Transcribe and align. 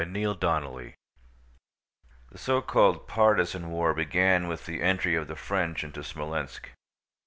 CHAPTER 0.03 0.17
III 0.79 0.95
The 2.31 2.37
so 2.39 2.59
called 2.59 3.07
partisan 3.07 3.69
war 3.69 3.93
began 3.93 4.47
with 4.47 4.65
the 4.65 4.81
entry 4.81 5.13
of 5.13 5.27
the 5.27 5.35
French 5.35 5.83
into 5.83 5.99
Smolénsk. 5.99 6.69